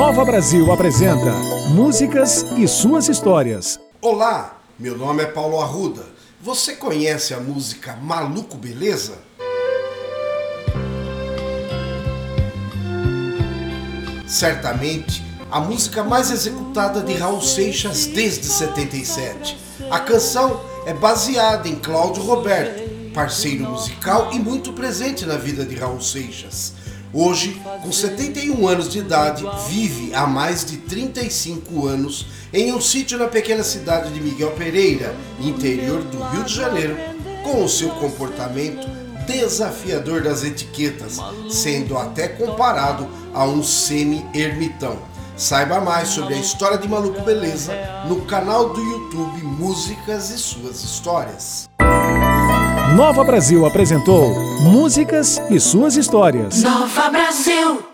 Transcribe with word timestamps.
Nova 0.00 0.24
Brasil 0.24 0.72
apresenta 0.72 1.30
Músicas 1.74 2.42
e 2.56 2.66
suas 2.66 3.06
histórias. 3.06 3.78
Olá, 4.00 4.58
meu 4.78 4.96
nome 4.96 5.22
é 5.22 5.26
Paulo 5.26 5.60
Arruda. 5.60 6.06
Você 6.40 6.74
conhece 6.74 7.34
a 7.34 7.38
música 7.38 7.94
Maluco 7.96 8.56
Beleza? 8.56 9.18
Certamente 14.26 15.22
a 15.50 15.60
música 15.60 16.02
mais 16.02 16.30
executada 16.30 17.02
de 17.02 17.12
Raul 17.12 17.42
Seixas 17.42 18.06
desde 18.06 18.46
77. 18.46 19.58
A 19.90 20.00
canção 20.00 20.62
é 20.86 20.94
baseada 20.94 21.68
em 21.68 21.76
Cláudio 21.76 22.22
Roberto, 22.22 23.12
parceiro 23.12 23.68
musical 23.68 24.30
e 24.32 24.38
muito 24.38 24.72
presente 24.72 25.26
na 25.26 25.36
vida 25.36 25.62
de 25.62 25.74
Raul 25.74 26.00
Seixas. 26.00 26.72
Hoje, 27.12 27.60
com 27.82 27.90
71 27.90 28.68
anos 28.68 28.88
de 28.88 29.00
idade, 29.00 29.44
vive 29.68 30.14
há 30.14 30.28
mais 30.28 30.64
de 30.64 30.76
35 30.76 31.86
anos 31.86 32.26
em 32.52 32.72
um 32.72 32.80
sítio 32.80 33.18
na 33.18 33.26
pequena 33.26 33.64
cidade 33.64 34.12
de 34.12 34.20
Miguel 34.20 34.52
Pereira, 34.52 35.14
interior 35.40 36.02
do 36.04 36.22
Rio 36.22 36.44
de 36.44 36.54
Janeiro, 36.54 36.96
com 37.42 37.64
o 37.64 37.68
seu 37.68 37.90
comportamento 37.90 38.86
desafiador 39.26 40.22
das 40.22 40.44
etiquetas, 40.44 41.18
sendo 41.48 41.98
até 41.98 42.28
comparado 42.28 43.08
a 43.34 43.44
um 43.44 43.62
semi-ermitão. 43.62 44.96
Saiba 45.36 45.80
mais 45.80 46.08
sobre 46.08 46.34
a 46.34 46.38
história 46.38 46.78
de 46.78 46.88
Maluco 46.88 47.22
Beleza 47.22 47.72
no 48.06 48.20
canal 48.22 48.68
do 48.72 48.80
YouTube 48.80 49.42
Músicas 49.42 50.30
e 50.30 50.38
Suas 50.38 50.84
Histórias. 50.84 51.68
Nova 52.96 53.24
Brasil 53.24 53.64
apresentou 53.64 54.34
Músicas 54.62 55.40
e 55.50 55.58
suas 55.58 55.96
histórias. 55.96 56.62
Nova 56.62 57.08
Brasil. 57.08 57.90